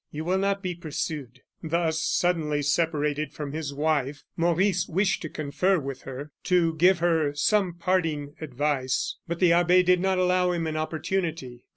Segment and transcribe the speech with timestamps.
[0.11, 5.77] You will not be pursued." Thus, suddenly separated from his wife, Maurice wished to confer
[5.77, 10.65] with her, to give her some parting advice; but the abbe did not allow him
[10.65, 11.65] an opportunity.